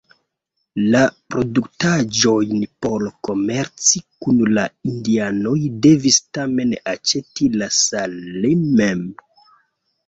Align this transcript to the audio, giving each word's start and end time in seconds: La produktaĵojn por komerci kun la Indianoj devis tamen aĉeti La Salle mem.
La 0.93 1.01
produktaĵojn 1.33 2.63
por 2.87 3.05
komerci 3.29 4.01
kun 4.27 4.41
la 4.59 4.65
Indianoj 4.93 5.57
devis 5.87 6.19
tamen 6.41 6.75
aĉeti 6.97 7.53
La 7.63 7.71
Salle 7.83 8.59
mem. 8.81 9.07